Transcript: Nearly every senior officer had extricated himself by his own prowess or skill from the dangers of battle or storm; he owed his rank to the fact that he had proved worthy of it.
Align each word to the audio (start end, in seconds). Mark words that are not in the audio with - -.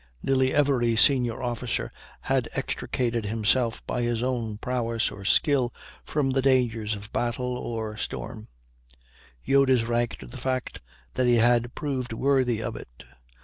Nearly 0.23 0.51
every 0.51 0.95
senior 0.95 1.43
officer 1.43 1.91
had 2.21 2.49
extricated 2.53 3.27
himself 3.27 3.85
by 3.85 4.01
his 4.01 4.23
own 4.23 4.57
prowess 4.57 5.11
or 5.11 5.23
skill 5.25 5.71
from 6.03 6.31
the 6.31 6.41
dangers 6.41 6.95
of 6.95 7.13
battle 7.13 7.55
or 7.55 7.95
storm; 7.97 8.47
he 9.39 9.55
owed 9.55 9.69
his 9.69 9.85
rank 9.85 10.17
to 10.17 10.25
the 10.25 10.39
fact 10.39 10.81
that 11.13 11.27
he 11.27 11.35
had 11.35 11.75
proved 11.75 12.13
worthy 12.13 12.63
of 12.63 12.75
it. 12.75 13.03